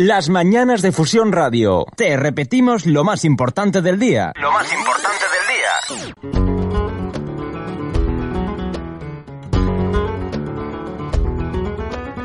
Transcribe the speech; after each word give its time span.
Las 0.00 0.28
mañanas 0.28 0.82
de 0.82 0.92
Fusión 0.92 1.32
Radio. 1.32 1.86
Te 1.96 2.16
repetimos 2.16 2.86
lo 2.86 3.04
más 3.04 3.24
importante 3.24 3.82
del 3.82 3.98
día. 3.98 4.32
Lo 4.40 4.50
más 4.50 4.72
importante 4.72 5.24
del 5.32 5.46
día. 5.56 6.52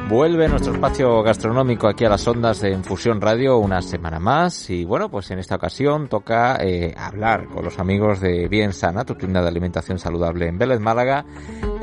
Vuelve 0.10 0.48
nuestro 0.48 0.74
espacio 0.74 1.22
gastronómico 1.22 1.88
aquí 1.88 2.06
a 2.06 2.10
las 2.10 2.26
ondas 2.28 2.62
de 2.62 2.72
Infusión 2.72 3.20
Radio 3.20 3.58
una 3.58 3.82
semana 3.82 4.20
más 4.20 4.70
y 4.70 4.86
bueno, 4.86 5.12
pues 5.12 5.30
en 5.32 5.40
esta 5.40 5.56
ocasión 5.56 6.08
toca 6.08 6.58
eh, 6.62 6.96
hablar 6.98 7.48
con 7.48 7.66
los 7.66 7.78
amigos 7.78 8.22
de 8.22 8.48
Bien 8.48 8.72
Sana, 8.72 9.04
tu 9.04 9.16
tienda 9.16 9.42
de 9.42 9.50
alimentación 9.50 10.00
saludable 10.00 10.48
en 10.48 10.58
Vélez, 10.58 10.80
Málaga 10.80 11.26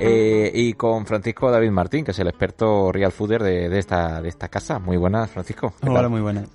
eh, 0.00 0.50
y 0.54 0.74
con 0.74 1.06
Francisco 1.06 1.50
David 1.50 1.70
Martín, 1.70 2.04
que 2.04 2.10
es 2.10 2.18
el 2.18 2.28
experto 2.28 2.92
real 2.92 3.12
fooder 3.12 3.42
de, 3.42 3.68
de 3.68 3.78
esta, 3.78 4.20
de 4.20 4.28
esta 4.28 4.48
casa. 4.48 4.78
Muy 4.78 4.96
buenas, 4.96 5.30
Francisco. 5.30 5.72
Hola, 5.82 6.08
muy 6.08 6.20
buenas. 6.20 6.48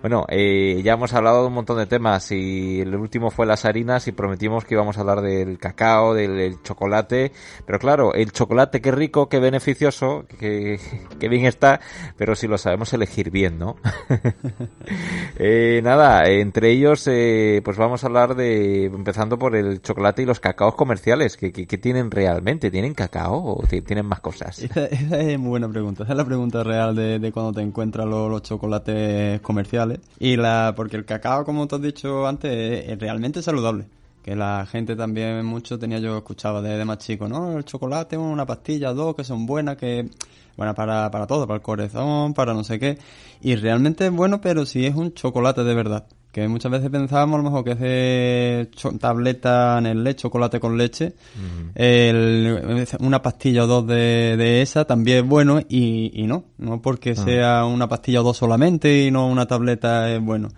Bueno, 0.00 0.26
eh, 0.28 0.80
ya 0.84 0.94
hemos 0.94 1.12
hablado 1.14 1.42
de 1.42 1.48
un 1.48 1.54
montón 1.54 1.78
de 1.78 1.86
temas 1.86 2.30
y 2.30 2.80
el 2.80 2.94
último 2.94 3.30
fue 3.30 3.46
las 3.46 3.64
harinas 3.64 4.06
y 4.06 4.12
prometimos 4.12 4.64
que 4.64 4.74
íbamos 4.74 4.96
a 4.96 5.00
hablar 5.00 5.22
del 5.22 5.58
cacao, 5.58 6.14
del, 6.14 6.36
del 6.36 6.62
chocolate, 6.62 7.32
pero 7.66 7.78
claro, 7.78 8.14
el 8.14 8.30
chocolate 8.30 8.80
qué 8.80 8.92
rico, 8.92 9.28
qué 9.28 9.38
beneficioso, 9.40 10.26
qué, 10.38 10.78
qué 11.18 11.28
bien 11.28 11.46
está, 11.46 11.80
pero 12.16 12.34
si 12.34 12.46
lo 12.46 12.58
sabemos 12.58 12.92
elegir 12.92 13.30
bien, 13.30 13.58
¿no? 13.58 13.76
eh, 15.38 15.80
nada, 15.82 16.28
entre 16.28 16.70
ellos, 16.70 17.06
eh, 17.08 17.62
pues 17.64 17.76
vamos 17.76 18.04
a 18.04 18.06
hablar 18.06 18.34
de, 18.34 18.84
empezando 18.86 19.38
por 19.38 19.56
el 19.56 19.80
chocolate 19.80 20.22
y 20.22 20.26
los 20.26 20.40
cacaos 20.40 20.74
comerciales, 20.74 21.36
que, 21.36 21.52
que, 21.52 21.66
que 21.66 21.78
tienen 21.78 22.10
realmente, 22.10 22.70
¿tienen 22.70 22.83
cacao 22.92 23.36
o 23.36 23.62
tienen 23.66 24.04
más 24.04 24.20
cosas? 24.20 24.58
Esa, 24.58 24.86
es 24.86 25.38
muy 25.38 25.50
buena 25.50 25.68
pregunta, 25.68 26.02
esa 26.02 26.12
es 26.12 26.16
la 26.18 26.24
pregunta 26.24 26.62
real 26.62 26.94
de, 26.94 27.18
de 27.18 27.32
cuando 27.32 27.52
te 27.52 27.62
encuentras 27.62 28.06
los, 28.06 28.42
chocolates 28.42 29.40
comerciales. 29.40 30.00
Y 30.18 30.36
la 30.36 30.74
porque 30.76 30.96
el 30.96 31.06
cacao 31.06 31.44
como 31.44 31.66
te 31.66 31.76
has 31.76 31.82
dicho 31.82 32.26
antes 32.26 32.52
es, 32.52 32.90
es 32.90 32.98
realmente 32.98 33.40
saludable. 33.40 33.86
Que 34.22 34.34
la 34.34 34.66
gente 34.66 34.96
también 34.96 35.44
mucho 35.44 35.78
tenía 35.78 35.98
yo 35.98 36.18
escuchaba 36.18 36.60
desde 36.60 36.84
más 36.84 36.98
chico 36.98 37.28
no 37.28 37.58
el 37.58 37.64
chocolate 37.64 38.16
una 38.16 38.46
pastilla 38.46 38.92
dos 38.92 39.14
que 39.14 39.22
son 39.22 39.44
buenas 39.44 39.76
que 39.76 40.08
bueno 40.56 40.74
para 40.74 41.10
para 41.10 41.26
todo 41.26 41.46
para 41.46 41.56
el 41.56 41.62
corazón 41.62 42.34
para 42.34 42.52
no 42.52 42.64
sé 42.64 42.78
qué. 42.78 42.98
Y 43.40 43.56
realmente 43.56 44.06
es 44.06 44.12
bueno 44.12 44.40
pero 44.40 44.66
si 44.66 44.86
es 44.86 44.94
un 44.94 45.14
chocolate 45.14 45.62
de 45.62 45.74
verdad 45.74 46.06
que 46.34 46.48
muchas 46.48 46.72
veces 46.72 46.90
pensábamos 46.90 47.36
a 47.36 47.38
lo 47.38 47.44
mejor 47.44 47.62
que 47.64 47.70
es 47.70 47.78
de 47.78 48.68
tableta 48.98 49.78
en 49.78 49.86
el 49.86 50.02
leche, 50.02 50.22
chocolate 50.22 50.58
con 50.58 50.76
leche, 50.76 51.14
uh 51.14 51.70
-huh. 51.70 51.70
el, 51.76 52.86
una 52.98 53.22
pastilla 53.22 53.62
o 53.62 53.66
dos 53.68 53.86
de, 53.86 54.36
de, 54.36 54.60
esa 54.60 54.84
también 54.84 55.18
es 55.18 55.24
bueno 55.30 55.60
y, 55.60 56.10
y 56.12 56.26
no, 56.26 56.46
no 56.58 56.82
porque 56.82 57.12
-huh. 57.12 57.24
sea 57.24 57.64
una 57.66 57.88
pastilla 57.88 58.20
o 58.20 58.24
dos 58.24 58.36
solamente 58.36 59.04
y 59.06 59.12
no 59.12 59.28
una 59.28 59.46
tableta 59.46 60.10
es 60.12 60.20
bueno. 60.20 60.48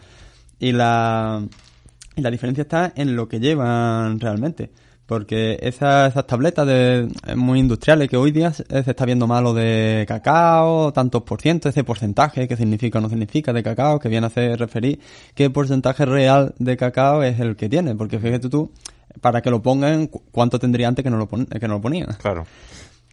Y 0.59 0.73
la, 0.73 1.45
y 2.17 2.23
la 2.23 2.31
diferencia 2.31 2.63
está 2.63 2.95
en 2.97 3.15
lo 3.15 3.29
que 3.29 3.39
llevan 3.39 4.19
realmente. 4.19 4.71
Porque 5.07 5.59
esas, 5.63 6.11
esas 6.11 6.27
tabletas 6.27 6.67
de, 6.67 7.09
muy 7.37 7.61
industriales 7.61 8.09
que 8.09 8.17
hoy 8.17 8.33
día 8.33 8.53
se 8.53 8.65
está 8.69 9.05
viendo 9.05 9.29
malo 9.29 9.55
de 9.55 10.05
cacao, 10.09 10.93
tantos 10.93 11.23
por 11.23 11.41
ciento, 11.41 11.69
ese 11.69 11.85
porcentaje, 11.85 12.49
qué 12.49 12.57
significa 12.57 12.99
o 12.99 13.03
no 13.03 13.09
significa 13.09 13.53
de 13.53 13.63
cacao, 13.63 14.01
que 14.01 14.09
viene 14.09 14.27
a 14.27 14.29
hacer 14.29 14.59
referir 14.59 14.99
qué 15.35 15.49
porcentaje 15.49 16.05
real 16.07 16.55
de 16.59 16.77
cacao 16.77 17.23
es 17.23 17.39
el 17.39 17.55
que 17.55 17.69
tiene. 17.69 17.95
Porque 17.95 18.19
fíjate 18.19 18.49
tú, 18.49 18.73
para 19.21 19.43
que 19.43 19.51
lo 19.51 19.63
pongan, 19.63 20.09
cuánto 20.09 20.59
tendría 20.59 20.89
antes 20.89 21.05
que 21.05 21.11
no 21.11 21.19
lo, 21.19 21.29
pon 21.29 21.47
que 21.47 21.69
no 21.69 21.75
lo 21.75 21.81
ponían. 21.81 22.09
Claro. 22.19 22.45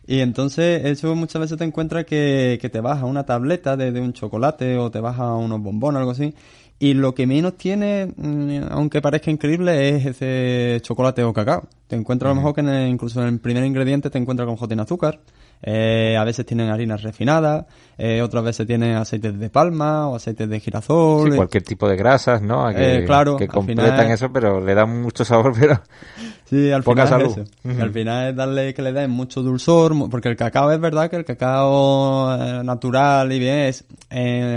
Y 0.06 0.20
entonces 0.20 0.84
eso 0.84 1.16
muchas 1.16 1.42
veces 1.42 1.58
te 1.58 1.64
encuentras 1.64 2.06
que, 2.06 2.58
que 2.60 2.70
te 2.70 2.82
baja 2.82 3.06
una 3.06 3.26
tableta 3.26 3.78
de, 3.78 3.92
de 3.92 4.02
un 4.02 4.14
chocolate 4.14 4.78
o 4.78 4.92
te 4.92 5.00
baja 5.00 5.34
unos 5.36 5.62
bombones 5.62 5.98
o 5.98 6.00
algo 6.00 6.12
así 6.12 6.34
y 6.84 6.94
lo 6.94 7.16
que 7.16 7.26
menos 7.26 7.56
tiene, 7.56 8.08
mm, 8.14 8.64
aunque 8.72 9.02
parezca 9.02 9.32
increíble, 9.32 9.88
es 9.96 10.06
ese 10.06 10.82
chocolate 10.82 11.24
o 11.24 11.32
cacao. 11.32 11.64
Te 11.88 11.96
encuentras 11.96 12.30
a 12.30 12.34
lo 12.34 12.42
mejor 12.42 12.54
que 12.54 12.60
en 12.60 12.68
el, 12.68 12.90
incluso 12.90 13.22
en 13.22 13.30
el 13.30 13.40
primer 13.40 13.64
ingrediente 13.64 14.10
te 14.10 14.18
encuentras 14.18 14.46
con 14.46 14.68
tiene 14.68 14.82
azúcar. 14.82 15.22
Eh, 15.62 16.18
a 16.20 16.26
veces 16.26 16.46
tienen 16.46 16.70
harinas 16.70 17.02
refinadas, 17.02 17.68
eh, 17.98 18.22
otras 18.22 18.44
veces 18.44 18.68
tienen 18.68 18.98
aceites 18.98 19.40
de 19.40 19.50
palma 19.50 20.10
o 20.10 20.18
aceites 20.18 20.50
de 20.50 20.60
girasol. 20.60 21.32
Sí, 21.32 21.38
cualquier 21.38 21.64
tipo 21.64 21.88
de 21.88 21.96
grasas, 21.96 22.42
¿no? 22.42 22.68
Que, 22.74 22.98
eh, 22.98 23.06
claro, 23.06 23.38
que 23.38 23.48
completan 23.48 23.96
final... 23.96 24.12
eso, 24.12 24.34
pero 24.34 24.60
le 24.60 24.76
dan 24.76 25.02
mucho 25.02 25.24
sabor, 25.24 25.54
pero 25.58 25.80
sí, 26.44 26.70
al 26.70 26.84
poca 26.84 27.06
final 27.06 27.22
salud. 27.22 27.32
Es 27.32 27.50
eso. 27.50 27.58
Uh 27.64 27.72
-huh. 27.72 27.82
Al 27.82 27.92
final 27.94 28.30
es 28.30 28.36
darle 28.36 28.74
que 28.74 28.82
le 28.82 28.92
den 28.92 29.10
mucho 29.10 29.42
dulzor, 29.42 29.94
porque 30.10 30.28
el 30.28 30.36
cacao 30.36 30.70
es 30.70 30.82
verdad 30.82 31.10
que 31.10 31.16
el 31.16 31.24
cacao 31.24 32.36
eh, 32.36 32.62
natural 32.62 33.32
y 33.32 33.40
bien 33.40 33.60
es 33.60 33.86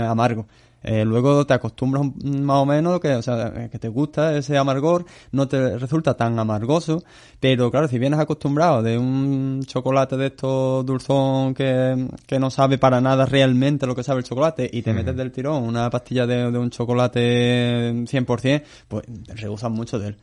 amargo. 0.05 0.45
Eh, 0.83 1.03
luego 1.03 1.45
te 1.45 1.53
acostumbras 1.53 2.03
más 2.23 2.57
o 2.57 2.65
menos, 2.65 2.99
que, 2.99 3.15
o 3.15 3.21
sea, 3.21 3.69
que 3.69 3.79
te 3.79 3.87
gusta 3.87 4.37
ese 4.37 4.57
amargor, 4.57 5.05
no 5.31 5.47
te 5.47 5.77
resulta 5.77 6.15
tan 6.15 6.37
amargoso, 6.39 7.03
pero 7.39 7.69
claro, 7.71 7.87
si 7.87 7.99
vienes 7.99 8.19
acostumbrado 8.19 8.81
de 8.83 8.97
un 8.97 9.63
chocolate 9.65 10.17
de 10.17 10.27
estos 10.27 10.85
dulzón 10.85 11.53
que, 11.53 12.07
que 12.25 12.39
no 12.39 12.49
sabe 12.49 12.77
para 12.77 13.01
nada 13.01 13.25
realmente 13.25 13.87
lo 13.87 13.95
que 13.95 14.03
sabe 14.03 14.19
el 14.19 14.25
chocolate 14.25 14.69
y 14.71 14.81
te 14.81 14.93
mm. 14.93 14.95
metes 14.95 15.15
del 15.15 15.31
tirón 15.31 15.63
una 15.63 15.89
pastilla 15.89 16.25
de, 16.25 16.51
de 16.51 16.57
un 16.57 16.69
chocolate 16.69 17.91
100%, 17.93 18.63
pues 18.87 19.03
rehusas 19.35 19.71
mucho 19.71 19.99
de 19.99 20.07
él. 20.09 20.17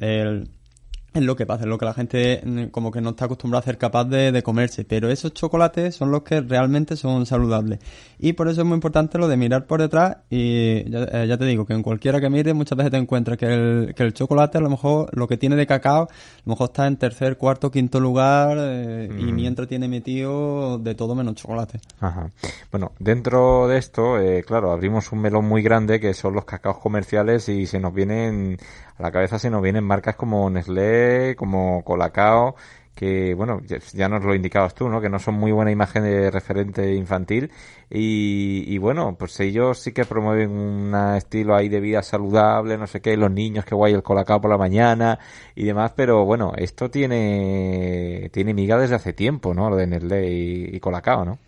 El, 0.00 0.48
es 1.14 1.22
lo 1.22 1.36
que 1.36 1.46
pasa, 1.46 1.62
es 1.62 1.68
lo 1.68 1.78
que 1.78 1.84
la 1.84 1.94
gente 1.94 2.42
mm, 2.44 2.64
como 2.66 2.90
que 2.90 3.00
no 3.00 3.10
está 3.10 3.26
acostumbrada 3.26 3.60
a 3.60 3.64
ser 3.64 3.78
capaz 3.78 4.04
de, 4.04 4.32
de, 4.32 4.42
comerse, 4.42 4.84
pero 4.84 5.10
esos 5.10 5.32
chocolates 5.32 5.94
son 5.94 6.10
los 6.10 6.22
que 6.22 6.40
realmente 6.40 6.96
son 6.96 7.24
saludables. 7.24 7.78
Y 8.18 8.32
por 8.32 8.48
eso 8.48 8.62
es 8.62 8.66
muy 8.66 8.74
importante 8.74 9.16
lo 9.16 9.28
de 9.28 9.36
mirar 9.36 9.66
por 9.66 9.80
detrás 9.80 10.16
y 10.28 10.90
ya, 10.90 11.04
eh, 11.04 11.26
ya 11.28 11.38
te 11.38 11.44
digo 11.44 11.64
que 11.66 11.72
en 11.72 11.82
cualquiera 11.82 12.20
que 12.20 12.28
mire 12.28 12.52
muchas 12.52 12.76
veces 12.76 12.90
te 12.90 12.98
encuentras 12.98 13.38
que 13.38 13.46
el, 13.46 13.94
que 13.94 14.02
el 14.02 14.12
chocolate 14.12 14.58
a 14.58 14.60
lo 14.60 14.70
mejor 14.70 15.16
lo 15.16 15.28
que 15.28 15.36
tiene 15.36 15.56
de 15.56 15.66
cacao 15.66 16.02
a 16.02 16.08
lo 16.44 16.50
mejor 16.50 16.70
está 16.70 16.86
en 16.86 16.96
tercer, 16.96 17.36
cuarto, 17.36 17.70
quinto 17.70 18.00
lugar 18.00 18.56
eh, 18.58 19.08
mm. 19.10 19.18
y 19.20 19.32
mientras 19.32 19.68
tiene 19.68 19.86
metido 19.86 20.78
de 20.78 20.94
todo 20.94 21.14
menos 21.14 21.36
chocolate. 21.36 21.80
Ajá. 22.00 22.30
Bueno, 22.72 22.92
dentro 22.98 23.68
de 23.68 23.78
esto, 23.78 24.18
eh, 24.18 24.42
claro, 24.44 24.72
abrimos 24.72 25.12
un 25.12 25.20
melón 25.20 25.44
muy 25.44 25.62
grande 25.62 26.00
que 26.00 26.12
son 26.12 26.34
los 26.34 26.44
cacaos 26.44 26.78
comerciales 26.78 27.48
y 27.48 27.66
se 27.66 27.78
nos 27.78 27.94
vienen 27.94 28.58
a 28.98 29.02
la 29.02 29.10
cabeza 29.12 29.38
se 29.38 29.50
nos 29.50 29.62
vienen 29.62 29.84
marcas 29.84 30.16
como 30.16 30.48
Nestlé, 30.50 31.34
como 31.36 31.82
Colacao, 31.84 32.54
que 32.94 33.34
bueno, 33.34 33.60
ya 33.92 34.08
nos 34.08 34.24
lo 34.24 34.34
indicabas 34.34 34.74
tú, 34.74 34.88
¿no? 34.88 35.00
Que 35.00 35.08
no 35.08 35.18
son 35.18 35.34
muy 35.34 35.50
buena 35.52 35.70
imagen 35.72 36.04
de 36.04 36.30
referente 36.30 36.94
infantil 36.94 37.50
y, 37.90 38.64
y 38.68 38.78
bueno, 38.78 39.16
pues 39.18 39.38
ellos 39.40 39.80
sí 39.80 39.92
que 39.92 40.04
promueven 40.04 40.50
un 40.50 40.94
estilo 41.16 41.56
ahí 41.56 41.68
de 41.68 41.80
vida 41.80 42.02
saludable, 42.02 42.78
no 42.78 42.86
sé 42.86 43.00
qué, 43.00 43.16
los 43.16 43.30
niños 43.32 43.64
que 43.64 43.74
guay 43.74 43.92
el 43.94 44.02
Colacao 44.02 44.40
por 44.40 44.50
la 44.50 44.58
mañana 44.58 45.18
y 45.56 45.64
demás, 45.64 45.92
pero 45.96 46.24
bueno, 46.24 46.52
esto 46.56 46.90
tiene 46.90 48.30
tiene 48.32 48.54
miga 48.54 48.78
desde 48.78 48.94
hace 48.94 49.12
tiempo, 49.12 49.54
¿no? 49.54 49.70
Lo 49.70 49.76
de 49.76 49.86
Nestlé 49.88 50.30
y, 50.30 50.76
y 50.76 50.80
Colacao, 50.80 51.24
¿no? 51.24 51.38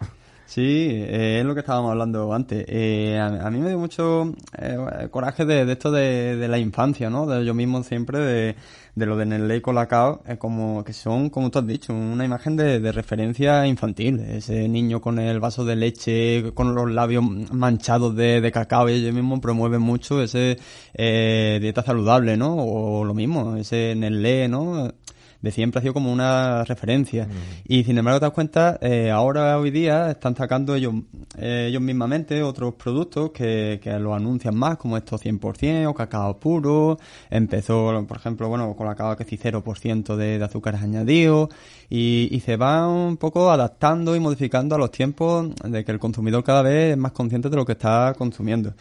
Sí, 0.46 0.88
eh, 0.92 1.38
es 1.40 1.44
lo 1.44 1.54
que 1.54 1.60
estábamos 1.60 1.90
hablando 1.90 2.32
antes. 2.32 2.64
Eh, 2.68 3.18
a, 3.18 3.46
a, 3.46 3.50
mí 3.50 3.58
me 3.58 3.68
dio 3.68 3.78
mucho 3.78 4.32
eh, 4.56 5.08
coraje 5.10 5.44
de, 5.44 5.66
de 5.66 5.72
esto 5.72 5.90
de, 5.90 6.36
de, 6.36 6.48
la 6.48 6.58
infancia, 6.58 7.10
¿no? 7.10 7.26
De 7.26 7.44
yo 7.44 7.52
mismo 7.52 7.82
siempre, 7.82 8.20
de, 8.20 8.56
de 8.94 9.06
lo 9.06 9.16
de 9.16 9.26
Nestlé 9.26 9.56
y 9.56 9.60
Colacao, 9.60 10.22
eh, 10.24 10.38
como 10.38 10.84
que 10.84 10.92
son, 10.92 11.30
como 11.30 11.50
tú 11.50 11.58
has 11.58 11.66
dicho, 11.66 11.92
una 11.92 12.24
imagen 12.24 12.56
de, 12.56 12.78
de, 12.78 12.92
referencia 12.92 13.66
infantil. 13.66 14.20
Ese 14.20 14.68
niño 14.68 15.00
con 15.00 15.18
el 15.18 15.40
vaso 15.40 15.64
de 15.64 15.74
leche, 15.74 16.52
con 16.54 16.76
los 16.76 16.90
labios 16.92 17.24
manchados 17.50 18.14
de, 18.14 18.40
de 18.40 18.52
cacao, 18.52 18.86
ellos 18.88 19.12
mismos 19.12 19.40
promueven 19.40 19.82
mucho 19.82 20.22
ese 20.22 20.58
eh, 20.94 21.58
dieta 21.60 21.82
saludable, 21.82 22.36
¿no? 22.36 22.54
O 22.56 23.04
lo 23.04 23.14
mismo, 23.14 23.56
ese 23.56 23.94
Nestlé, 23.96 24.48
¿no? 24.48 24.92
De 25.40 25.50
siempre 25.50 25.78
ha 25.78 25.82
sido 25.82 25.94
como 25.94 26.12
una 26.12 26.64
referencia. 26.64 27.26
Mm. 27.26 27.30
Y 27.68 27.84
sin 27.84 27.98
embargo, 27.98 28.20
te 28.20 28.26
das 28.26 28.32
cuenta, 28.32 28.78
eh, 28.80 29.10
ahora 29.10 29.58
hoy 29.58 29.70
día 29.70 30.10
están 30.10 30.36
sacando 30.36 30.74
ellos, 30.74 30.94
eh, 31.38 31.66
ellos 31.68 31.82
mismamente 31.82 32.42
otros 32.42 32.74
productos 32.74 33.30
que, 33.30 33.80
que 33.82 33.98
lo 33.98 34.14
anuncian 34.14 34.56
más, 34.56 34.76
como 34.76 34.96
estos 34.96 35.22
100% 35.24 35.88
o 35.88 35.94
cacao 35.94 36.38
puro. 36.38 36.98
Empezó, 37.30 38.04
por 38.06 38.16
ejemplo, 38.16 38.48
bueno, 38.48 38.74
con 38.74 38.86
la 38.86 38.94
cacao 38.94 39.16
que 39.16 39.24
sí 39.24 39.38
0% 39.38 40.16
de, 40.16 40.38
de 40.38 40.44
azúcares 40.44 40.82
añadidos. 40.82 41.48
Y, 41.88 42.28
y 42.32 42.40
se 42.40 42.56
van 42.56 42.88
un 42.88 43.16
poco 43.16 43.50
adaptando 43.50 44.16
y 44.16 44.20
modificando 44.20 44.74
a 44.74 44.78
los 44.78 44.90
tiempos 44.90 45.54
de 45.64 45.84
que 45.84 45.92
el 45.92 45.98
consumidor 45.98 46.42
cada 46.42 46.62
vez 46.62 46.92
es 46.92 46.98
más 46.98 47.12
consciente 47.12 47.48
de 47.48 47.56
lo 47.56 47.64
que 47.64 47.72
está 47.72 48.14
consumiendo 48.16 48.74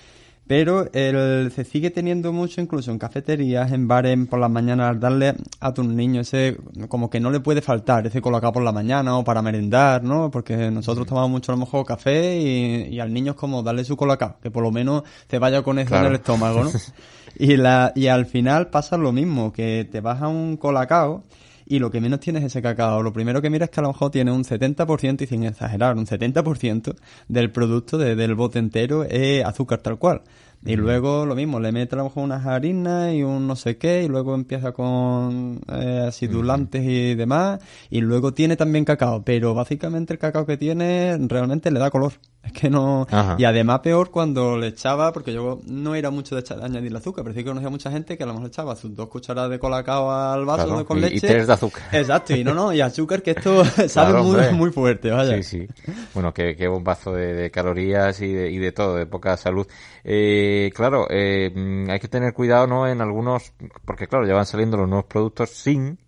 pero 0.48 0.92
el, 0.94 1.52
se 1.52 1.64
sigue 1.64 1.90
teniendo 1.90 2.32
mucho 2.32 2.62
incluso 2.62 2.92
en 2.92 3.00
cafeterías, 3.00 3.72
en 3.72 3.88
bares 3.88 4.18
por 4.28 4.40
las 4.40 4.52
mañanas, 4.52 5.00
darle 5.00 5.36
a 5.60 5.74
tus 5.74 5.86
niños 5.88 6.28
ese, 6.34 6.58
como 6.88 7.10
que 7.10 7.20
no 7.20 7.32
le 7.32 7.40
puede 7.40 7.62
faltar 7.62 8.06
ese 8.06 8.22
colacao 8.22 8.54
por 8.54 8.64
la 8.64 8.72
mañana 8.72 9.18
o 9.18 9.24
para 9.24 9.42
merendar, 9.42 10.04
¿no? 10.04 10.30
Porque 10.30 10.70
nosotros 10.70 11.08
tomamos 11.08 11.32
mucho 11.32 11.52
a 11.52 11.56
lo 11.56 11.62
mejor 11.62 11.86
café 11.86 12.40
y, 12.40 12.94
y 12.96 13.00
al 13.00 13.12
niño 13.12 13.32
es 13.32 13.38
como 13.38 13.64
darle 13.64 13.84
su 13.84 13.98
colacao, 13.98 14.38
que 14.42 14.52
por 14.52 14.64
lo 14.64 14.72
menos 14.72 15.04
se 15.30 15.40
vaya 15.40 15.64
con 15.64 15.80
eso 15.80 15.90
claro. 15.90 16.08
en 16.08 16.12
el 16.12 16.20
estómago, 16.20 16.64
¿no? 16.66 16.70
y, 17.40 17.58
la, 17.58 17.92
y 17.96 18.08
al 18.08 18.28
final 18.28 18.68
pasa 18.68 18.98
lo 18.98 19.12
mismo, 19.12 19.52
que 19.52 19.88
te 19.92 20.00
vas 20.00 20.22
a 20.22 20.28
un 20.28 20.58
colacao 20.58 21.24
y 21.66 21.80
lo 21.80 21.92
que 21.92 22.02
menos 22.02 22.20
tiene 22.20 22.40
es 22.40 22.46
ese 22.46 22.62
cacao. 22.62 23.02
Lo 23.02 23.14
primero 23.14 23.42
que 23.42 23.50
mira 23.50 23.66
es 23.66 23.72
que 23.72 23.80
a 23.80 23.84
lo 23.84 23.90
mejor 23.90 24.12
tiene 24.12 24.32
un 24.32 24.44
70% 24.44 25.22
y 25.22 25.28
sin 25.28 25.44
exagerar, 25.44 25.98
un 25.98 26.06
70% 26.06 26.96
del 27.28 27.52
producto 27.52 27.98
del 27.98 28.36
bote 28.36 28.60
entero 28.60 29.04
es 29.04 29.44
azúcar 29.44 29.80
tal 29.80 29.98
cual. 29.98 30.22
Y 30.66 30.76
luego 30.76 31.26
lo 31.26 31.36
mismo, 31.36 31.60
le 31.60 31.72
mete 31.72 31.96
a 31.96 32.00
lo 32.00 32.06
mejor 32.06 32.24
unas 32.24 32.46
harinas 32.46 33.14
y 33.14 33.24
un 33.24 33.46
no 33.46 33.56
sé 33.56 33.78
qué, 33.78 34.04
y 34.04 34.08
luego 34.08 34.34
empieza 34.34 34.72
con 34.72 35.62
eh, 35.72 36.06
acidulantes 36.08 36.84
y 36.84 37.14
demás, 37.16 37.60
y 37.90 38.02
luego 38.02 38.34
tiene 38.34 38.58
también 38.58 38.84
cacao, 38.84 39.24
pero 39.24 39.54
básicamente 39.54 40.14
el 40.14 40.20
cacao 40.20 40.46
que 40.46 40.58
tiene 40.58 41.18
realmente 41.28 41.70
le 41.70 41.80
da 41.80 41.92
color. 41.92 42.14
Es 42.44 42.52
que 42.52 42.70
no... 42.70 43.08
Y 43.40 43.44
además 43.44 43.80
peor 43.80 44.12
cuando 44.12 44.56
le 44.58 44.68
echaba, 44.68 45.12
porque 45.12 45.34
yo 45.34 45.62
no 45.66 45.96
era 45.96 46.12
mucho 46.12 46.36
de 46.36 46.42
echar, 46.42 46.64
añadir 46.64 46.96
azúcar, 46.96 47.24
pero 47.24 47.34
sí 47.34 47.40
que 47.44 47.50
conocía 47.50 47.70
mucha 47.70 47.92
gente 47.92 48.18
que 48.18 48.24
a 48.24 48.28
lo 48.28 48.34
mejor 48.34 48.50
echaba 48.50 48.76
sus 48.76 48.96
dos 48.96 49.08
cucharadas 49.08 49.50
de 49.50 49.58
colacao 49.58 50.12
al 50.12 50.46
vaso 50.46 50.78
de 50.78 50.86
con 50.86 51.02
leche. 51.02 51.16
Y 51.16 51.20
tres 51.22 51.48
de 51.48 51.54
azúcar. 51.54 51.84
Exacto, 51.92 52.36
y 52.36 52.44
no, 52.44 52.54
no, 52.54 52.72
y 52.72 52.82
azúcar 52.82 53.24
que 53.24 53.32
esto 53.32 53.66
sabe 53.88 54.22
muy, 54.22 54.54
muy 54.54 54.72
fuerte, 54.72 55.10
vaya. 55.10 55.42
Sí, 55.42 55.44
sí. 55.44 55.68
Bueno, 56.14 56.34
qué, 56.34 56.56
qué 56.56 56.68
bombazo 56.68 57.14
de, 57.14 57.34
de 57.34 57.50
calorías 57.50 58.22
y 58.22 58.32
de, 58.32 58.52
y 58.52 58.58
de 58.60 58.72
todo, 58.72 58.96
de 58.96 59.08
poca 59.08 59.36
salud. 59.38 59.66
Eh, 60.04 60.55
claro, 60.74 61.08
eh, 61.10 61.52
mm, 61.54 61.90
hay 61.90 62.00
que 62.00 62.08
tener 62.08 62.34
cuidado, 62.34 62.68
¿no? 62.68 62.88
En 62.88 63.02
algunos, 63.02 63.54
porque 63.86 64.08
claro, 64.08 64.28
ya 64.28 64.34
van 64.34 64.46
saliendo 64.46 64.78
los 64.78 64.88
nuevos 64.88 65.06
productos 65.06 65.50
sin, 65.52 66.00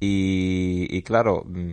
y, 0.00 0.86
y 0.90 1.02
claro, 1.02 1.42
mm, 1.46 1.70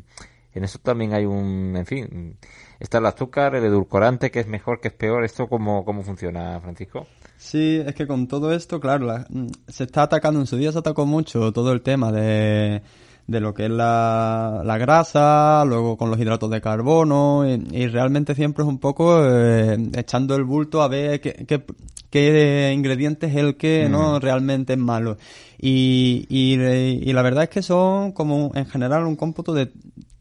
en 0.54 0.64
eso 0.64 0.80
también 0.80 1.14
hay 1.14 1.26
un, 1.26 1.74
en 1.76 1.86
fin, 1.86 2.38
está 2.80 3.00
el 3.00 3.06
azúcar, 3.08 3.56
el 3.56 3.66
edulcorante, 3.66 4.30
que 4.30 4.40
es 4.40 4.48
mejor, 4.48 4.80
que 4.80 4.90
es 4.90 4.94
peor. 4.94 5.24
¿Esto 5.24 5.48
cómo, 5.48 5.84
cómo 5.84 6.04
funciona, 6.04 6.60
Francisco? 6.62 7.08
Sí, 7.38 7.82
es 7.86 7.96
que 7.96 8.06
con 8.06 8.28
todo 8.28 8.54
esto, 8.54 8.80
claro, 8.80 9.26
mm, 9.30 9.48
se 9.68 9.86
está 9.86 10.04
atacando, 10.04 10.40
en 10.40 10.48
su 10.48 10.58
día 10.58 10.72
se 10.72 10.80
atacó 10.80 11.06
mucho 11.06 11.52
todo 11.52 11.72
el 11.72 11.82
tema 11.82 12.12
de, 12.12 12.84
de 13.28 13.40
lo 13.40 13.54
que 13.54 13.66
es 13.66 13.72
la, 13.72 14.62
la 14.66 14.78
grasa, 14.78 15.64
luego 15.66 15.98
con 15.98 16.10
los 16.10 16.20
hidratos 16.20 16.50
de 16.50 16.62
carbono, 16.62 17.46
y, 17.48 17.88
realmente 17.88 18.36
siempre 18.36 18.64
es 18.64 18.70
un 18.70 18.80
poco 18.80 19.24
eh, 19.26 19.78
echando 19.96 20.36
el 20.36 20.44
bulto 20.44 20.82
a 20.82 20.88
ver 20.88 21.22
qué, 21.22 21.46
qué, 21.48 21.64
qué 22.10 22.74
ingrediente 22.76 23.28
es 23.28 23.36
el 23.36 23.56
que 23.56 23.88
no 23.90 24.18
mm. 24.18 24.22
realmente 24.22 24.74
es 24.74 24.80
malo. 24.80 25.18
Y, 25.58 26.26
y, 26.30 26.54
y, 26.62 27.14
la 27.14 27.22
verdad 27.22 27.44
es 27.44 27.50
que 27.50 27.62
son 27.62 28.12
como 28.12 28.52
en 28.56 28.66
general 28.66 29.06
un 29.06 29.16
cómputo 29.16 29.54
de, 29.54 29.72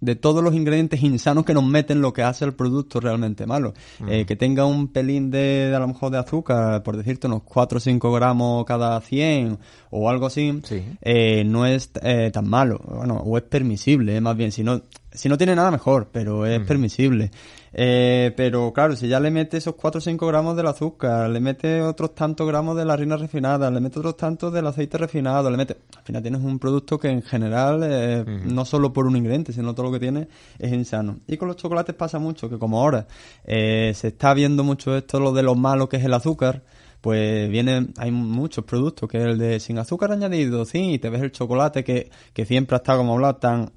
de 0.02 0.16
todos 0.16 0.42
los 0.42 0.52
ingredientes 0.54 1.00
insanos 1.02 1.44
que 1.44 1.54
nos 1.54 1.64
meten 1.64 2.02
lo 2.02 2.12
que 2.12 2.24
hace 2.24 2.44
el 2.44 2.54
producto 2.54 2.98
realmente 2.98 3.46
malo. 3.46 3.72
Eh, 4.08 4.26
que 4.26 4.34
tenga 4.34 4.66
un 4.66 4.88
pelín 4.88 5.30
de, 5.30 5.72
a 5.74 5.78
lo 5.78 5.86
mejor 5.86 6.10
de 6.10 6.18
azúcar, 6.18 6.82
por 6.82 6.96
decirte 6.96 7.28
unos 7.28 7.44
4 7.44 7.78
o 7.78 7.80
5 7.80 8.12
gramos 8.12 8.64
cada 8.64 9.00
100 9.00 9.58
o 9.90 10.10
algo 10.10 10.26
así, 10.26 10.60
eh, 11.02 11.44
no 11.46 11.66
es 11.66 11.90
eh, 12.02 12.30
tan 12.32 12.50
malo. 12.50 12.80
Bueno, 12.84 13.22
o 13.24 13.38
es 13.38 13.44
permisible, 13.44 14.20
más 14.20 14.36
bien. 14.36 14.50
Si 14.50 14.64
no, 14.64 14.82
si 15.14 15.28
no 15.28 15.36
tiene 15.36 15.54
nada 15.54 15.70
mejor, 15.70 16.08
pero 16.10 16.46
es 16.46 16.60
permisible. 16.60 17.30
Eh, 17.74 18.32
pero 18.36 18.72
claro, 18.72 18.96
si 18.96 19.08
ya 19.08 19.18
le 19.18 19.30
mete 19.30 19.56
esos 19.56 19.74
4 19.74 19.98
o 19.98 20.00
5 20.00 20.26
gramos 20.26 20.56
del 20.56 20.66
azúcar, 20.66 21.30
le 21.30 21.40
mete 21.40 21.80
otros 21.80 22.14
tantos 22.14 22.46
gramos 22.46 22.76
de 22.76 22.84
la 22.84 22.92
harina 22.92 23.16
refinada, 23.16 23.70
le 23.70 23.80
mete 23.80 23.98
otros 23.98 24.16
tantos 24.16 24.52
del 24.52 24.66
aceite 24.66 24.98
refinado, 24.98 25.50
le 25.50 25.56
mete... 25.56 25.76
Al 25.96 26.02
final 26.02 26.22
tienes 26.22 26.42
un 26.42 26.58
producto 26.58 26.98
que 26.98 27.08
en 27.08 27.22
general, 27.22 27.80
eh, 27.84 28.24
no 28.44 28.64
solo 28.64 28.92
por 28.92 29.06
un 29.06 29.16
ingrediente, 29.16 29.52
sino 29.52 29.74
todo 29.74 29.86
lo 29.86 29.92
que 29.92 30.00
tiene, 30.00 30.28
es 30.58 30.72
insano. 30.72 31.20
Y 31.26 31.36
con 31.36 31.48
los 31.48 31.56
chocolates 31.56 31.94
pasa 31.94 32.18
mucho, 32.18 32.48
que 32.50 32.58
como 32.58 32.80
ahora 32.80 33.06
eh, 33.44 33.92
se 33.94 34.08
está 34.08 34.34
viendo 34.34 34.64
mucho 34.64 34.96
esto, 34.96 35.20
lo 35.20 35.32
de 35.32 35.42
lo 35.42 35.54
malo 35.54 35.88
que 35.88 35.96
es 35.96 36.04
el 36.04 36.14
azúcar, 36.14 36.62
pues 37.00 37.50
vienen, 37.50 37.94
hay 37.98 38.10
muchos 38.10 38.64
productos, 38.64 39.08
que 39.08 39.18
es 39.18 39.24
el 39.24 39.38
de 39.38 39.60
sin 39.60 39.78
azúcar 39.78 40.12
añadido, 40.12 40.64
sí, 40.64 40.94
y 40.94 40.98
te 40.98 41.10
ves 41.10 41.22
el 41.22 41.32
chocolate 41.32 41.82
que, 41.82 42.10
que 42.32 42.46
siempre 42.46 42.76
ha 42.76 42.78
estado 42.78 42.98
como 42.98 43.14
hablado 43.14 43.36
tan 43.36 43.72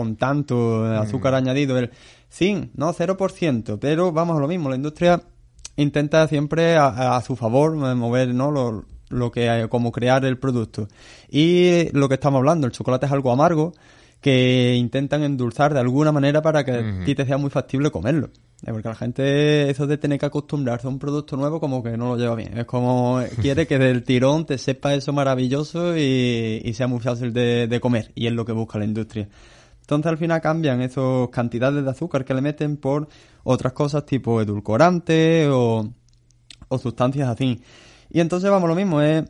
con 0.00 0.16
tanto 0.16 0.84
azúcar 0.84 1.34
añadido, 1.34 1.78
el 1.78 1.90
Sí, 2.30 2.70
no, 2.74 2.94
0%, 2.94 3.78
pero 3.80 4.12
vamos 4.12 4.36
a 4.36 4.40
lo 4.40 4.46
mismo, 4.46 4.70
la 4.70 4.76
industria 4.76 5.20
intenta 5.76 6.26
siempre 6.28 6.76
a, 6.76 7.20
su 7.26 7.34
favor 7.34 7.72
eh, 7.74 7.94
mover 7.94 8.32
¿no? 8.32 8.52
lo, 8.52 8.84
lo 9.08 9.32
que 9.32 9.50
hay, 9.50 9.68
como 9.68 9.90
crear 9.90 10.24
el 10.24 10.38
producto. 10.38 10.86
Y 11.28 11.90
lo 11.92 12.08
que 12.08 12.14
estamos 12.14 12.38
hablando, 12.38 12.68
el 12.68 12.72
chocolate 12.72 13.06
es 13.06 13.12
algo 13.12 13.32
amargo 13.32 13.72
que 14.20 14.74
intentan 14.76 15.24
endulzar 15.24 15.74
de 15.74 15.80
alguna 15.80 16.12
manera 16.12 16.40
para 16.40 16.64
que 16.64 16.72
a 16.72 17.04
ti 17.04 17.14
te 17.14 17.26
sea 17.26 17.36
muy 17.36 17.50
factible 17.50 17.90
comerlo. 17.90 18.30
Eh, 18.64 18.70
porque 18.70 18.88
la 18.88 18.94
gente, 18.94 19.68
eso 19.68 19.86
de 19.88 19.98
tener 19.98 20.20
que 20.20 20.26
acostumbrarse 20.26 20.86
a 20.86 20.90
un 20.90 20.98
producto 21.00 21.36
nuevo, 21.36 21.58
como 21.58 21.82
que 21.82 21.96
no 21.96 22.10
lo 22.10 22.16
lleva 22.16 22.36
bien. 22.36 22.56
Es 22.58 22.66
como 22.66 23.20
quiere 23.40 23.66
que 23.66 23.78
del 23.78 24.04
tirón 24.04 24.46
te 24.46 24.56
sepa 24.56 24.94
eso 24.94 25.12
maravilloso 25.12 25.96
y, 25.96 26.70
sea 26.74 26.86
muy 26.86 27.00
fácil 27.00 27.32
de, 27.32 27.66
de 27.66 27.80
comer. 27.80 28.12
Y 28.14 28.28
es 28.28 28.34
lo 28.34 28.44
que 28.44 28.52
busca 28.52 28.78
la 28.78 28.84
industria. 28.84 29.26
Entonces 29.96 30.12
al 30.12 30.18
final 30.18 30.40
cambian 30.40 30.80
esas 30.82 31.28
cantidades 31.30 31.82
de 31.82 31.90
azúcar 31.90 32.24
que 32.24 32.32
le 32.32 32.40
meten 32.40 32.76
por 32.76 33.08
otras 33.42 33.72
cosas 33.72 34.06
tipo 34.06 34.40
edulcorante 34.40 35.48
o, 35.50 35.90
sustancias 36.80 37.28
así. 37.28 37.60
Y 38.08 38.20
entonces 38.20 38.48
vamos 38.52 38.68
lo 38.68 38.76
mismo, 38.76 39.02
es 39.02 39.24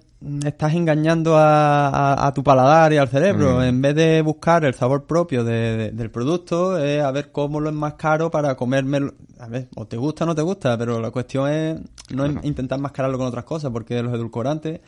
estás 0.45 0.75
engañando 0.75 1.35
a, 1.39 2.31
tu 2.35 2.45
paladar 2.45 2.93
y 2.93 2.99
al 2.99 3.09
cerebro. 3.09 3.61
Mm. 3.61 3.63
En 3.63 3.81
vez 3.81 3.95
de 3.95 4.21
buscar 4.21 4.67
el 4.67 4.75
sabor 4.75 5.07
propio 5.07 5.45
del 5.45 6.11
producto, 6.11 6.77
es 6.77 7.03
a 7.03 7.11
ver 7.11 7.33
cómo 7.33 7.59
lo 7.59 7.71
es 7.71 7.75
más 7.75 7.95
caro 7.95 8.31
para 8.31 8.55
comerme. 8.55 9.13
A 9.39 9.49
ver, 9.49 9.69
o 9.77 9.87
te 9.87 9.97
gusta 9.97 10.25
o 10.25 10.27
no 10.27 10.35
te 10.35 10.43
gusta, 10.43 10.77
pero 10.77 11.01
la 11.01 11.11
cuestión 11.11 11.51
es 11.51 11.81
no 12.11 12.27
intentar 12.43 12.79
mascararlo 12.79 13.17
con 13.17 13.29
otras 13.29 13.45
cosas, 13.45 13.71
porque 13.73 14.03
los 14.03 14.13
edulcorantes 14.13 14.81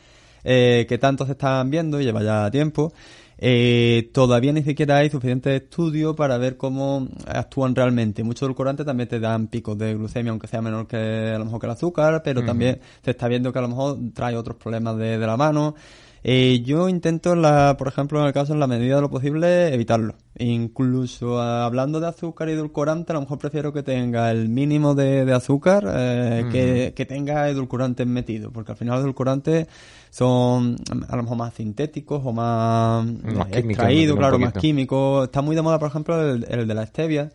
eh, 0.43 0.85
que 0.87 0.97
tanto 0.97 1.25
se 1.25 1.31
están 1.31 1.69
viendo 1.69 1.99
lleva 2.01 2.21
ya 2.21 2.51
tiempo, 2.51 2.93
eh, 3.37 4.09
todavía 4.13 4.53
ni 4.53 4.63
siquiera 4.63 4.97
hay 4.97 5.09
suficiente 5.09 5.55
estudio 5.55 6.15
para 6.15 6.37
ver 6.37 6.57
cómo 6.57 7.07
actúan 7.27 7.75
realmente. 7.75 8.23
Muchos 8.23 8.43
edulcorantes 8.43 8.85
también 8.85 9.09
te 9.09 9.19
dan 9.19 9.47
picos 9.47 9.77
de 9.77 9.95
glucemia, 9.95 10.31
aunque 10.31 10.47
sea 10.47 10.61
menor 10.61 10.87
que 10.87 11.31
a 11.33 11.37
lo 11.37 11.45
mejor 11.45 11.59
que 11.59 11.65
el 11.67 11.71
azúcar, 11.71 12.21
pero 12.23 12.43
también 12.43 12.79
se 13.03 13.11
está 13.11 13.27
viendo 13.27 13.51
que 13.51 13.59
a 13.59 13.63
lo 13.63 13.69
mejor 13.69 13.97
trae 14.13 14.35
otros 14.35 14.57
problemas 14.57 14.97
de, 14.97 15.17
de 15.17 15.27
la 15.27 15.37
mano. 15.37 15.75
Eh, 16.23 16.61
yo 16.65 16.87
intento, 16.87 17.35
la, 17.35 17.75
por 17.77 17.87
ejemplo, 17.87 18.19
en 18.21 18.27
el 18.27 18.33
caso, 18.33 18.53
en 18.53 18.59
la 18.59 18.67
medida 18.67 18.95
de 18.95 19.01
lo 19.01 19.09
posible, 19.09 19.73
evitarlo. 19.73 20.15
Incluso 20.39 21.39
hablando 21.39 21.99
de 21.99 22.07
azúcar 22.07 22.49
y 22.49 22.53
edulcorante, 22.53 23.11
a 23.11 23.15
lo 23.15 23.21
mejor 23.21 23.37
prefiero 23.37 23.71
que 23.71 23.83
tenga 23.83 24.31
el 24.31 24.49
mínimo 24.49 24.95
de, 24.95 25.31
azúcar 25.31 25.85
eh, 25.87 26.45
que, 26.51 26.93
que, 26.95 27.05
tenga 27.05 27.47
edulcorantes 27.49 28.07
metidos, 28.07 28.51
porque 28.51 28.71
al 28.71 28.77
final 28.77 28.95
los 28.95 29.03
edulcorantes 29.03 29.67
son 30.09 30.75
a 31.07 31.15
lo 31.15 31.23
mejor 31.23 31.37
más 31.37 31.53
sintéticos 31.53 32.21
o 32.25 32.31
más, 32.31 33.05
más 33.05 33.47
extraídos, 33.51 34.17
claro, 34.17 34.39
más 34.39 34.53
químicos. 34.53 35.25
Está 35.25 35.43
muy 35.43 35.55
de 35.55 35.61
moda, 35.61 35.77
por 35.77 35.89
ejemplo, 35.89 36.19
el, 36.19 36.45
el 36.49 36.67
de 36.67 36.73
la 36.73 36.85
stevia 36.87 37.29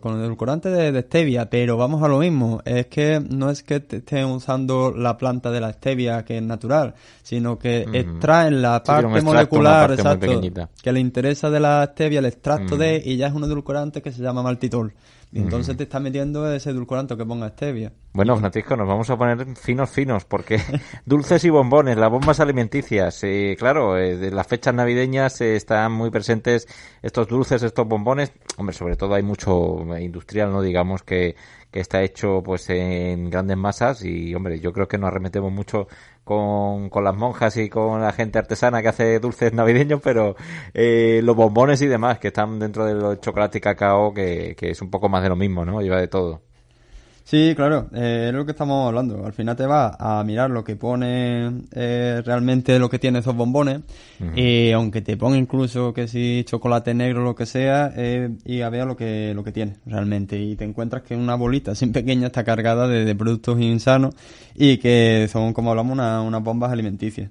con 0.00 0.18
el 0.18 0.24
edulcorante 0.24 0.68
de, 0.68 1.00
stevia, 1.02 1.48
pero 1.48 1.76
vamos 1.76 2.02
a 2.02 2.08
lo 2.08 2.18
mismo, 2.18 2.60
es 2.64 2.86
que 2.86 3.20
no 3.26 3.50
es 3.50 3.62
que 3.62 3.76
estén 3.76 4.26
usando 4.26 4.92
la 4.94 5.16
planta 5.16 5.50
de 5.50 5.60
la 5.60 5.72
stevia 5.72 6.24
que 6.24 6.36
es 6.36 6.42
natural, 6.42 6.94
sino 7.22 7.58
que 7.58 7.86
extraen 7.92 8.60
la 8.60 8.82
parte 8.82 9.22
molecular 9.22 9.92
exacto, 9.92 10.40
que 10.82 10.92
le 10.92 11.00
interesa 11.00 11.48
de 11.48 11.60
la 11.60 11.88
stevia, 11.92 12.09
el 12.18 12.26
extracto 12.26 12.76
de, 12.76 13.00
y 13.04 13.16
ya 13.16 13.28
es 13.28 13.32
un 13.32 13.44
edulcorante 13.44 14.02
que 14.02 14.12
se 14.12 14.22
llama 14.22 14.42
maltitol. 14.42 14.94
Y 15.32 15.38
entonces 15.38 15.76
te 15.76 15.84
está 15.84 16.00
metiendo 16.00 16.52
ese 16.52 16.70
edulcorante 16.70 17.16
que 17.16 17.24
ponga 17.24 17.48
stevia. 17.50 17.92
Bueno, 18.12 18.36
Francisco, 18.36 18.76
nos 18.76 18.88
vamos 18.88 19.08
a 19.10 19.16
poner 19.16 19.56
finos, 19.56 19.88
finos, 19.88 20.24
porque 20.24 20.58
dulces 21.06 21.44
y 21.44 21.50
bombones, 21.50 21.96
las 21.96 22.10
bombas 22.10 22.40
alimenticias. 22.40 23.22
Eh, 23.22 23.54
claro, 23.56 23.96
eh, 23.96 24.16
de 24.16 24.32
las 24.32 24.48
fechas 24.48 24.74
navideñas 24.74 25.40
eh, 25.40 25.54
están 25.54 25.92
muy 25.92 26.10
presentes 26.10 26.66
estos 27.00 27.28
dulces, 27.28 27.62
estos 27.62 27.86
bombones. 27.86 28.32
Hombre, 28.56 28.74
sobre 28.74 28.96
todo 28.96 29.14
hay 29.14 29.22
mucho 29.22 29.86
industrial, 30.00 30.50
¿no? 30.50 30.62
Digamos 30.62 31.04
que, 31.04 31.36
que 31.70 31.78
está 31.78 32.02
hecho 32.02 32.42
pues 32.44 32.68
en 32.70 33.30
grandes 33.30 33.56
masas 33.56 34.04
y, 34.04 34.34
hombre, 34.34 34.58
yo 34.58 34.72
creo 34.72 34.88
que 34.88 34.98
nos 34.98 35.08
arremetemos 35.08 35.52
mucho 35.52 35.86
con, 36.30 36.90
con 36.90 37.02
las 37.02 37.16
monjas 37.16 37.56
y 37.56 37.68
con 37.68 38.00
la 38.00 38.12
gente 38.12 38.38
artesana 38.38 38.82
que 38.82 38.88
hace 38.88 39.18
dulces 39.18 39.52
navideños, 39.52 40.00
pero 40.00 40.36
eh, 40.74 41.20
los 41.24 41.34
bombones 41.34 41.82
y 41.82 41.88
demás 41.88 42.20
que 42.20 42.28
están 42.28 42.60
dentro 42.60 42.84
del 42.84 43.18
chocolate 43.18 43.58
y 43.58 43.60
cacao, 43.60 44.14
que, 44.14 44.54
que 44.56 44.70
es 44.70 44.80
un 44.80 44.90
poco 44.90 45.08
más 45.08 45.24
de 45.24 45.28
lo 45.28 45.34
mismo, 45.34 45.64
¿no? 45.64 45.82
Lleva 45.82 46.00
de 46.00 46.06
todo. 46.06 46.42
Sí, 47.30 47.52
claro, 47.54 47.88
eh, 47.94 48.24
es 48.26 48.34
lo 48.34 48.44
que 48.44 48.50
estamos 48.50 48.88
hablando. 48.88 49.24
Al 49.24 49.32
final 49.32 49.54
te 49.54 49.64
vas 49.64 49.94
a 50.00 50.24
mirar 50.24 50.50
lo 50.50 50.64
que 50.64 50.74
pone 50.74 51.62
eh, 51.70 52.20
realmente 52.26 52.76
lo 52.80 52.90
que 52.90 52.98
tiene 52.98 53.20
esos 53.20 53.36
bombones 53.36 53.82
y 54.34 54.72
aunque 54.72 55.00
te 55.00 55.16
ponga 55.16 55.36
incluso 55.36 55.94
que 55.94 56.08
si 56.08 56.42
chocolate 56.44 56.92
negro 56.92 57.20
o 57.20 57.24
lo 57.24 57.36
que 57.36 57.46
sea 57.46 57.92
eh, 57.96 58.30
y 58.44 58.62
a 58.62 58.68
ver 58.68 58.84
lo 58.84 58.96
que 58.96 59.32
lo 59.32 59.44
que 59.44 59.52
tiene 59.52 59.76
realmente 59.86 60.40
y 60.40 60.56
te 60.56 60.64
encuentras 60.64 61.02
que 61.04 61.14
una 61.14 61.36
bolita 61.36 61.70
así 61.70 61.86
pequeña 61.92 62.26
está 62.26 62.42
cargada 62.42 62.88
de, 62.88 63.14
productos 63.14 63.60
insanos 63.60 64.12
y 64.56 64.78
que 64.78 65.28
son 65.30 65.52
como 65.52 65.70
hablamos 65.70 65.92
unas 65.92 66.42
bombas 66.42 66.72
alimenticias. 66.72 67.30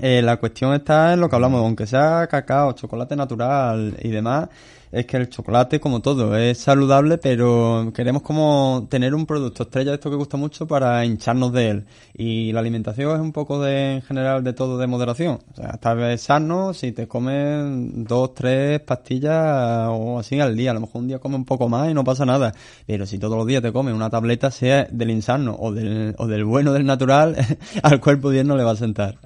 Eh, 0.00 0.20
la 0.22 0.36
cuestión 0.36 0.74
está 0.74 1.14
en 1.14 1.20
lo 1.20 1.28
que 1.28 1.36
hablamos, 1.36 1.60
aunque 1.60 1.86
sea 1.86 2.26
cacao, 2.26 2.72
chocolate 2.72 3.16
natural 3.16 3.96
y 4.02 4.10
demás, 4.10 4.48
es 4.92 5.06
que 5.06 5.16
el 5.16 5.28
chocolate, 5.28 5.80
como 5.80 6.00
todo, 6.00 6.36
es 6.36 6.58
saludable, 6.58 7.18
pero 7.18 7.92
queremos 7.94 8.22
como 8.22 8.86
tener 8.88 9.14
un 9.14 9.26
producto 9.26 9.64
estrella 9.64 9.90
de 9.90 9.96
esto 9.96 10.10
que 10.10 10.16
gusta 10.16 10.36
mucho 10.36 10.66
para 10.66 11.04
hincharnos 11.04 11.52
de 11.52 11.70
él. 11.70 11.86
Y 12.14 12.52
la 12.52 12.60
alimentación 12.60 13.14
es 13.14 13.20
un 13.20 13.32
poco 13.32 13.60
de, 13.62 13.94
en 13.96 14.02
general, 14.02 14.44
de 14.44 14.52
todo 14.52 14.78
de 14.78 14.86
moderación. 14.86 15.40
O 15.52 15.56
sea, 15.56 15.72
tal 15.72 15.98
vez 15.98 16.22
sano 16.22 16.72
si 16.72 16.92
te 16.92 17.08
comes 17.08 17.64
dos, 18.06 18.34
tres 18.34 18.80
pastillas 18.80 19.88
o 19.90 20.18
así 20.18 20.40
al 20.40 20.56
día. 20.56 20.70
A 20.70 20.74
lo 20.74 20.80
mejor 20.80 21.02
un 21.02 21.08
día 21.08 21.18
comes 21.18 21.38
un 21.38 21.44
poco 21.44 21.68
más 21.68 21.90
y 21.90 21.94
no 21.94 22.04
pasa 22.04 22.24
nada. 22.24 22.54
Pero 22.86 23.06
si 23.06 23.18
todos 23.18 23.36
los 23.36 23.46
días 23.46 23.62
te 23.62 23.72
comes 23.72 23.94
una 23.94 24.10
tableta, 24.10 24.50
sea 24.50 24.84
del 24.90 25.10
insano 25.10 25.56
o 25.58 25.72
del, 25.72 26.14
o 26.18 26.26
del 26.26 26.44
bueno 26.44 26.72
del 26.72 26.86
natural, 26.86 27.36
al 27.82 28.00
cuerpo 28.00 28.30
bien 28.30 28.46
no 28.46 28.56
le 28.56 28.64
va 28.64 28.72
a 28.72 28.76
sentar. 28.76 29.18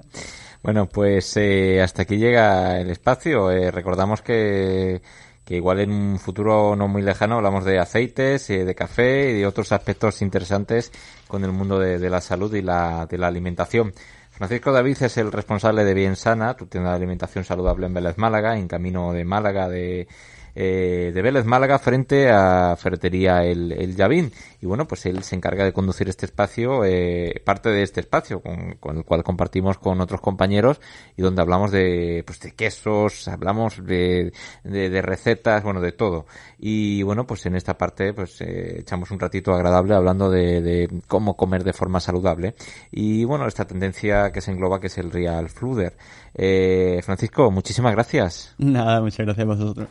Bueno, 0.63 0.87
pues 0.87 1.35
eh, 1.37 1.81
hasta 1.81 2.03
aquí 2.03 2.17
llega 2.17 2.79
el 2.79 2.89
espacio. 2.89 3.51
Eh, 3.51 3.71
recordamos 3.71 4.21
que 4.21 5.01
que 5.45 5.55
igual 5.57 5.79
en 5.79 5.91
un 5.91 6.19
futuro 6.19 6.75
no 6.75 6.87
muy 6.87 7.01
lejano 7.01 7.35
hablamos 7.35 7.65
de 7.65 7.79
aceites, 7.79 8.49
eh, 8.49 8.63
de 8.63 8.75
café 8.75 9.31
y 9.31 9.39
de 9.39 9.47
otros 9.47 9.71
aspectos 9.71 10.21
interesantes 10.21 10.91
con 11.27 11.43
el 11.43 11.51
mundo 11.51 11.79
de, 11.79 12.09
la 12.09 12.21
salud 12.21 12.53
y 12.53 12.61
la, 12.61 13.05
de 13.05 13.17
la 13.17 13.27
alimentación. 13.27 13.93
Francisco 14.29 14.71
David 14.71 14.97
es 15.01 15.17
el 15.17 15.31
responsable 15.31 15.83
de 15.83 15.93
Bien 15.93 16.15
Sana, 16.15 16.55
tu 16.55 16.67
tienda 16.67 16.93
alimentación 16.93 17.43
saludable 17.43 17.85
en 17.85 17.93
Vélez 17.93 18.17
Málaga, 18.17 18.57
en 18.57 18.67
camino 18.67 19.13
de 19.13 19.25
Málaga 19.25 19.67
de 19.67 20.07
eh, 20.55 21.11
de 21.13 21.21
Vélez 21.21 21.45
Málaga 21.45 21.79
frente 21.79 22.29
a 22.29 22.75
Ferretería 22.75 23.43
El, 23.43 23.71
el 23.71 23.95
Llavín. 23.95 24.31
Y 24.61 24.65
bueno, 24.65 24.87
pues 24.87 25.05
él 25.05 25.23
se 25.23 25.35
encarga 25.35 25.63
de 25.63 25.73
conducir 25.73 26.07
este 26.07 26.25
espacio, 26.25 26.85
eh, 26.85 27.41
parte 27.43 27.69
de 27.69 27.81
este 27.81 27.99
espacio 27.99 28.41
con, 28.41 28.97
el 28.97 29.03
cual 29.05 29.23
compartimos 29.23 29.77
con 29.77 29.99
otros 30.01 30.21
compañeros 30.21 30.79
y 31.17 31.21
donde 31.21 31.41
hablamos 31.41 31.71
de, 31.71 32.23
pues 32.25 32.39
de 32.41 32.51
quesos, 32.51 33.27
hablamos 33.27 33.83
de, 33.83 34.31
de, 34.63 35.01
recetas, 35.01 35.63
bueno, 35.63 35.81
de 35.81 35.93
todo. 35.93 36.27
Y 36.59 37.01
bueno, 37.03 37.25
pues 37.25 37.45
en 37.47 37.55
esta 37.55 37.77
parte 37.77 38.13
pues 38.13 38.39
eh, 38.41 38.79
echamos 38.81 39.09
un 39.09 39.19
ratito 39.19 39.53
agradable 39.53 39.95
hablando 39.95 40.29
de, 40.29 40.61
de 40.61 41.01
cómo 41.07 41.35
comer 41.35 41.63
de 41.63 41.73
forma 41.73 41.99
saludable. 41.99 42.53
Y 42.91 43.23
bueno, 43.25 43.47
esta 43.47 43.65
tendencia 43.65 44.31
que 44.31 44.41
se 44.41 44.51
engloba 44.51 44.79
que 44.79 44.87
es 44.87 44.97
el 44.97 45.11
Real 45.11 45.49
Fluder. 45.49 45.97
Eh, 46.33 47.01
Francisco, 47.03 47.51
muchísimas 47.51 47.93
gracias. 47.93 48.55
Nada, 48.57 49.01
muchas 49.01 49.25
gracias 49.25 49.43
a 49.43 49.49
vosotros. 49.49 49.87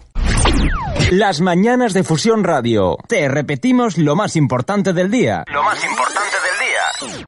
Las 1.10 1.40
mañanas 1.40 1.92
de 1.92 2.04
Fusión 2.04 2.44
Radio. 2.44 2.96
Te 3.08 3.28
repetimos 3.28 3.98
lo 3.98 4.14
más 4.14 4.36
importante 4.36 4.92
del 4.92 5.10
día. 5.10 5.44
Lo 5.48 5.62
más 5.62 5.84
importante 5.84 6.36
del 7.00 7.10
día. 7.10 7.18